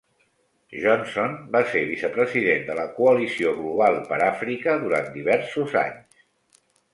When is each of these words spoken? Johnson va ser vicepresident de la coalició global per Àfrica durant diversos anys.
Johnson 0.83 1.35
va 1.55 1.59
ser 1.73 1.83
vicepresident 1.89 2.65
de 2.69 2.77
la 2.79 2.85
coalició 2.95 3.53
global 3.59 3.99
per 4.09 4.19
Àfrica 4.29 4.75
durant 4.87 5.13
diversos 5.21 5.77
anys. 5.85 6.27